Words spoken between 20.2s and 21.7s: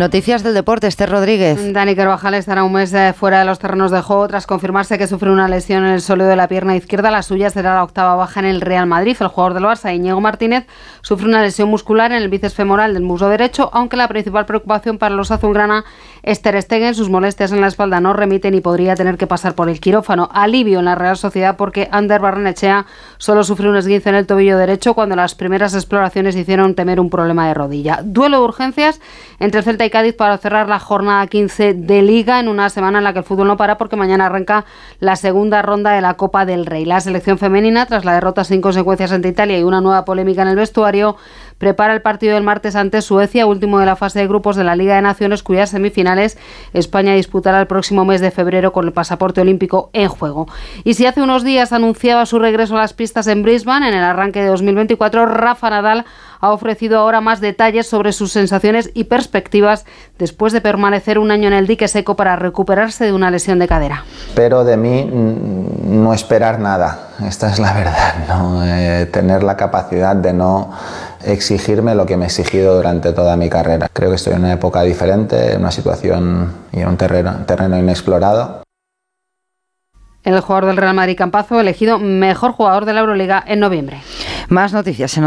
Alivio en la Real Sociedad